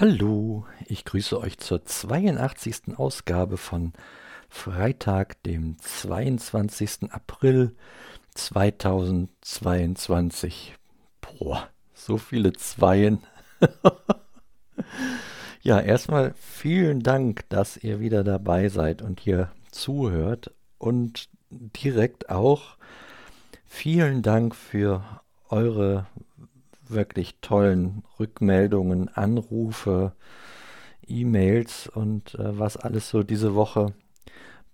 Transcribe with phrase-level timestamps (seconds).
[0.00, 2.96] Hallo, ich grüße euch zur 82.
[2.98, 3.92] Ausgabe von
[4.48, 7.10] Freitag, dem 22.
[7.10, 7.74] April
[8.32, 10.76] 2022.
[11.20, 13.24] Boah, so viele Zweien.
[15.62, 22.76] ja, erstmal vielen Dank, dass ihr wieder dabei seid und hier zuhört und direkt auch
[23.66, 25.02] vielen Dank für
[25.48, 26.06] eure
[26.90, 30.12] wirklich tollen Rückmeldungen, Anrufe,
[31.06, 33.94] E-Mails und äh, was alles so diese Woche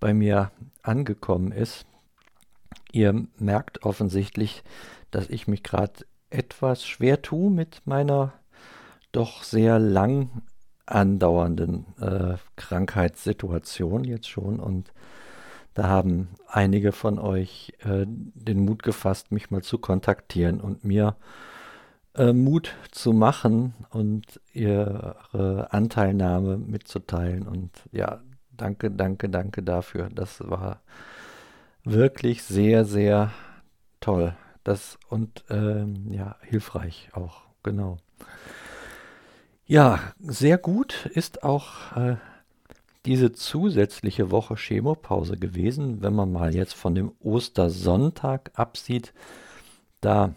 [0.00, 0.50] bei mir
[0.82, 1.86] angekommen ist.
[2.92, 4.62] Ihr merkt offensichtlich,
[5.10, 8.32] dass ich mich gerade etwas schwer tue mit meiner
[9.12, 10.42] doch sehr lang
[10.86, 14.92] andauernden äh, Krankheitssituation jetzt schon und
[15.74, 21.16] da haben einige von euch äh, den Mut gefasst, mich mal zu kontaktieren und mir
[22.32, 27.48] Mut zu machen und ihre Anteilnahme mitzuteilen.
[27.48, 28.20] Und ja,
[28.56, 30.08] danke, danke, danke dafür.
[30.14, 30.80] Das war
[31.82, 33.32] wirklich sehr, sehr
[34.00, 34.34] toll.
[34.62, 37.98] Das und ähm, ja, hilfreich auch, genau.
[39.66, 42.16] Ja, sehr gut ist auch äh,
[43.06, 49.12] diese zusätzliche Woche Chemopause gewesen, wenn man mal jetzt von dem Ostersonntag absieht.
[50.00, 50.34] Da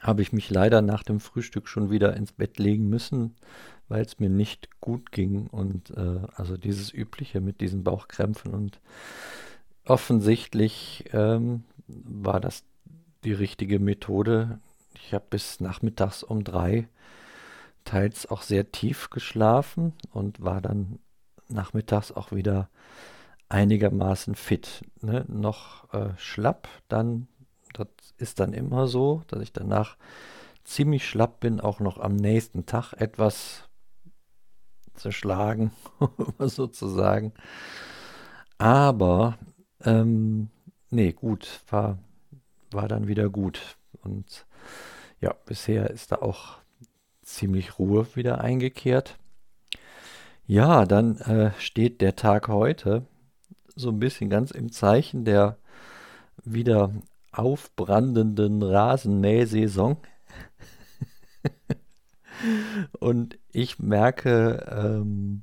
[0.00, 3.36] habe ich mich leider nach dem Frühstück schon wieder ins Bett legen müssen,
[3.88, 5.46] weil es mir nicht gut ging.
[5.46, 8.80] Und äh, also dieses Übliche mit diesen Bauchkrämpfen und
[9.84, 12.64] offensichtlich ähm, war das
[13.24, 14.60] die richtige Methode.
[14.94, 16.88] Ich habe bis nachmittags um drei
[17.84, 20.98] teils auch sehr tief geschlafen und war dann
[21.48, 22.68] nachmittags auch wieder
[23.48, 24.84] einigermaßen fit.
[25.00, 25.24] Ne?
[25.28, 27.28] Noch äh, schlapp, dann
[27.76, 29.96] das ist dann immer so, dass ich danach
[30.64, 33.68] ziemlich schlapp bin, auch noch am nächsten Tag etwas
[34.94, 35.72] zerschlagen,
[36.38, 37.32] sozusagen.
[38.58, 39.38] Aber,
[39.84, 40.48] ähm,
[40.90, 41.98] nee, gut, war,
[42.70, 43.76] war dann wieder gut.
[44.02, 44.46] Und
[45.20, 46.58] ja, bisher ist da auch
[47.22, 49.18] ziemlich Ruhe wieder eingekehrt.
[50.46, 53.04] Ja, dann äh, steht der Tag heute
[53.74, 55.58] so ein bisschen ganz im Zeichen der
[56.44, 56.92] wieder
[57.38, 59.96] aufbrandenden Rasenmähsaison.
[62.98, 65.42] Und ich merke ähm,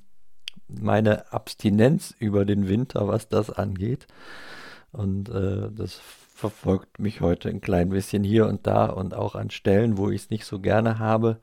[0.68, 4.08] meine Abstinenz über den Winter, was das angeht.
[4.92, 6.00] Und äh, das
[6.44, 10.24] verfolgt mich heute ein klein bisschen hier und da und auch an Stellen, wo ich
[10.24, 11.40] es nicht so gerne habe,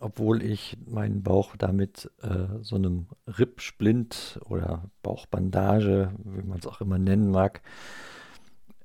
[0.00, 6.80] obwohl ich meinen Bauch damit äh, so einem Rippsplint oder Bauchbandage, wie man es auch
[6.80, 7.60] immer nennen mag,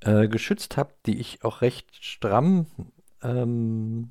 [0.00, 2.66] äh, geschützt habe, die ich auch recht stramm
[3.22, 4.10] ähm,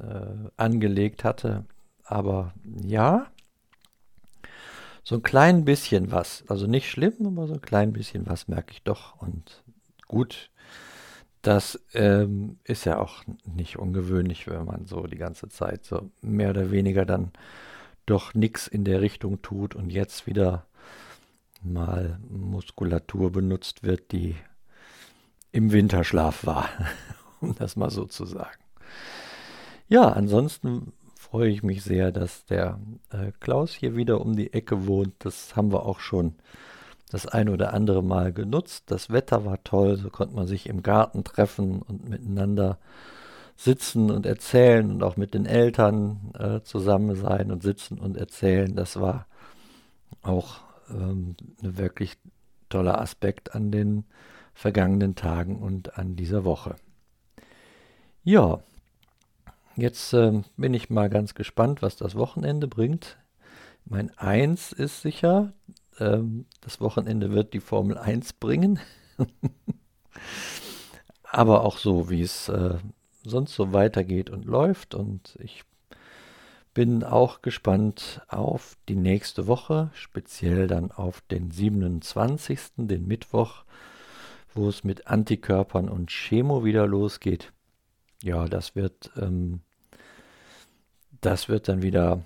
[0.00, 1.64] äh, angelegt hatte.
[2.04, 2.52] Aber
[2.82, 3.26] ja,
[5.04, 6.44] so ein klein bisschen was.
[6.48, 9.20] Also nicht schlimm, aber so ein klein bisschen was merke ich doch.
[9.20, 9.62] Und
[10.06, 10.50] gut,
[11.42, 16.50] das ähm, ist ja auch nicht ungewöhnlich, wenn man so die ganze Zeit so mehr
[16.50, 17.32] oder weniger dann
[18.06, 20.66] doch nichts in der Richtung tut und jetzt wieder
[21.62, 24.36] mal Muskulatur benutzt wird, die
[25.52, 26.68] im Winterschlaf war,
[27.40, 28.58] um das mal so zu sagen.
[29.88, 32.78] Ja, ansonsten freue ich mich sehr, dass der
[33.10, 35.14] äh, Klaus hier wieder um die Ecke wohnt.
[35.20, 36.34] Das haben wir auch schon
[37.10, 38.84] das ein oder andere Mal genutzt.
[38.86, 42.78] Das Wetter war toll, so konnte man sich im Garten treffen und miteinander
[43.56, 48.74] sitzen und erzählen und auch mit den Eltern äh, zusammen sein und sitzen und erzählen.
[48.74, 49.26] Das war
[50.22, 52.14] auch ähm, ein wirklich
[52.70, 54.04] toller Aspekt an den
[54.54, 56.76] vergangenen Tagen und an dieser Woche.
[58.24, 58.60] Ja,
[59.76, 63.18] jetzt äh, bin ich mal ganz gespannt, was das Wochenende bringt.
[63.84, 65.52] Mein Eins ist sicher,
[65.98, 68.78] ähm, das Wochenende wird die Formel 1 bringen.
[71.24, 72.78] Aber auch so, wie es äh,
[73.24, 74.94] sonst so weitergeht und läuft.
[74.94, 75.64] Und ich
[76.74, 83.64] bin auch gespannt auf die nächste Woche, speziell dann auf den 27., den Mittwoch,
[84.54, 87.52] wo es mit Antikörpern und Chemo wieder losgeht.
[88.22, 89.60] Ja, das wird, ähm,
[91.20, 92.24] das wird dann wieder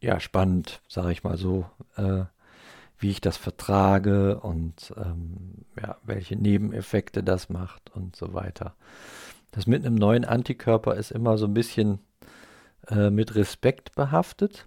[0.00, 2.24] ja spannend, sage ich mal so, äh,
[2.98, 8.74] wie ich das vertrage und ähm, ja, welche Nebeneffekte das macht und so weiter.
[9.52, 11.98] Das mit einem neuen Antikörper ist immer so ein bisschen
[12.88, 14.66] äh, mit Respekt behaftet.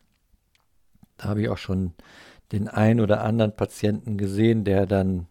[1.17, 1.93] Da habe ich auch schon
[2.51, 5.27] den einen oder anderen Patienten gesehen, der dann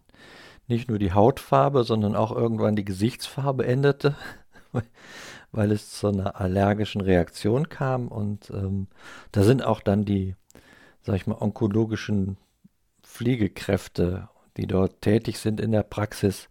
[0.67, 4.15] nicht nur die Hautfarbe, sondern auch irgendwann die Gesichtsfarbe änderte,
[5.51, 8.07] weil es zu einer allergischen Reaktion kam.
[8.07, 8.87] Und ähm,
[9.31, 10.35] da sind auch dann die,
[11.01, 12.37] sag ich mal, onkologischen
[13.03, 16.47] Pflegekräfte, die dort tätig sind in der Praxis,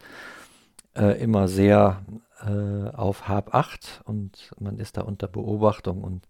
[0.95, 2.05] äh, immer sehr
[2.41, 6.03] äh, auf Hab 8 und man ist da unter Beobachtung.
[6.03, 6.29] Und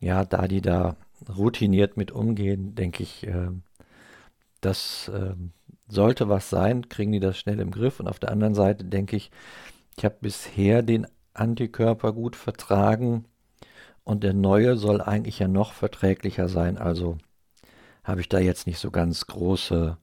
[0.00, 0.96] ja, da die da
[1.28, 3.50] routiniert mit umgehen, denke ich, äh,
[4.60, 5.34] das äh,
[5.92, 8.00] sollte was sein, kriegen die das schnell im Griff.
[8.00, 9.30] Und auf der anderen Seite denke ich,
[9.96, 13.26] ich habe bisher den Antikörper gut vertragen
[14.04, 16.78] und der neue soll eigentlich ja noch verträglicher sein.
[16.78, 17.18] Also
[18.04, 19.96] habe ich da jetzt nicht so ganz große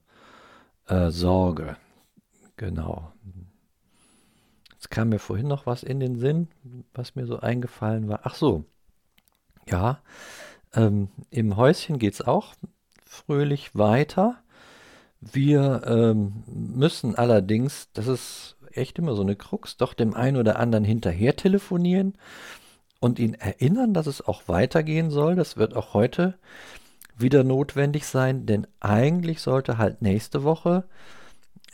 [0.86, 1.76] äh, Sorge.
[2.56, 3.12] Genau.
[4.72, 6.48] Jetzt kam mir vorhin noch was in den Sinn,
[6.94, 8.20] was mir so eingefallen war.
[8.24, 8.64] Ach so,
[9.68, 10.00] ja,
[10.74, 12.54] ähm, im Häuschen geht es auch
[13.04, 14.42] fröhlich weiter.
[15.20, 20.58] Wir ähm, müssen allerdings, das ist echt immer so eine Krux, doch dem einen oder
[20.58, 22.14] anderen hinterher telefonieren
[23.00, 25.36] und ihn erinnern, dass es auch weitergehen soll.
[25.36, 26.38] Das wird auch heute
[27.16, 30.84] wieder notwendig sein, denn eigentlich sollte halt nächste Woche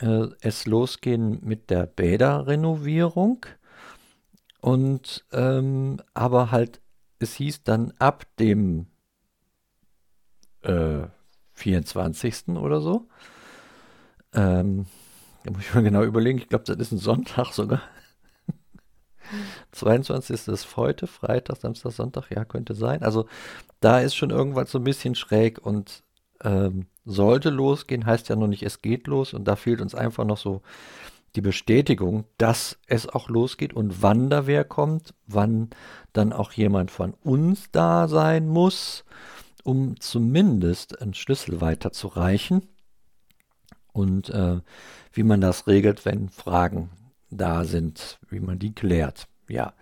[0.01, 3.47] äh, es losgehen mit der Bäderrenovierung.
[4.61, 6.81] Und ähm, aber halt,
[7.21, 8.87] es hieß dann ab dem
[10.63, 11.07] äh,
[11.53, 12.49] 24.
[12.49, 13.07] oder so.
[14.37, 14.87] Ähm,
[15.45, 17.81] da muss ich mal genau überlegen, ich glaube, das ist ein Sonntag sogar.
[19.73, 20.49] 22.
[20.49, 23.03] ist heute, Freitag, Samstag, Sonntag, ja, könnte sein.
[23.03, 23.27] Also
[23.81, 26.03] da ist schon irgendwas so ein bisschen schräg und
[26.45, 30.25] ähm, sollte losgehen, heißt ja noch nicht, es geht los und da fehlt uns einfach
[30.25, 30.63] noch so
[31.35, 35.71] die Bestätigung, dass es auch losgeht und wann da wer kommt, wann
[36.13, 39.05] dann auch jemand von uns da sein muss,
[39.63, 42.63] um zumindest einen Schlüssel weiterzureichen
[43.97, 44.61] und äh,
[45.13, 46.91] wie man das regelt, wenn Fragen
[47.31, 49.27] da sind, wie man die klärt.
[49.49, 49.73] Ja,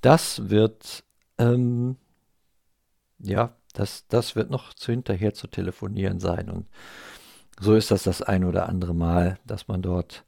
[0.00, 1.04] das wird
[1.38, 1.96] ähm,
[3.18, 6.50] ja das, das wird noch zu hinterher zu telefonieren sein.
[6.50, 6.66] Und
[7.60, 10.24] so ist das das ein oder andere Mal, dass man dort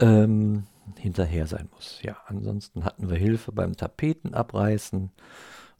[0.00, 0.66] ähm,
[0.98, 2.00] hinterher sein muss.
[2.02, 5.10] Ja, ansonsten hatten wir Hilfe beim Tapetenabreißen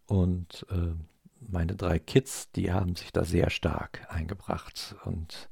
[0.06, 0.94] und äh,
[1.40, 4.96] meine drei Kids, die haben sich da sehr stark eingebracht.
[5.05, 5.49] Und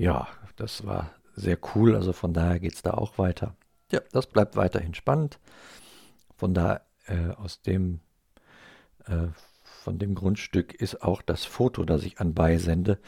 [0.00, 1.94] ja, das war sehr cool.
[1.94, 3.54] Also von daher geht es da auch weiter.
[3.92, 5.38] Ja, das bleibt weiterhin spannend.
[6.36, 8.00] Von da äh, aus dem
[9.04, 9.28] äh,
[9.62, 12.98] von dem Grundstück ist auch das Foto, das ich anbeisende,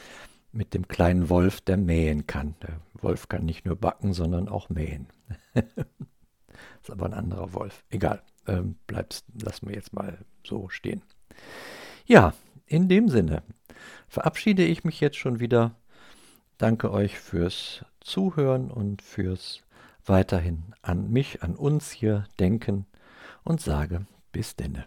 [0.51, 2.55] mit dem kleinen Wolf, der mähen kann.
[2.61, 5.07] Der Wolf kann nicht nur backen, sondern auch mähen.
[5.53, 7.83] ist aber ein anderer Wolf.
[7.89, 11.01] Egal, ähm, bleib's, lassen wir jetzt mal so stehen.
[12.05, 12.33] Ja,
[12.67, 13.41] in dem Sinne
[14.07, 15.75] verabschiede ich mich jetzt schon wieder.
[16.63, 19.63] Danke euch fürs Zuhören und fürs
[20.05, 22.85] weiterhin an mich, an uns hier denken
[23.43, 24.85] und sage bis denne.